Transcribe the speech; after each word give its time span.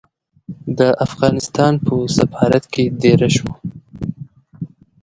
د 0.77 0.79
افغانستان 1.05 1.73
په 1.85 1.93
سفارت 2.17 2.63
کې 2.73 2.83
دېره 3.01 3.29
شوم. 3.35 3.53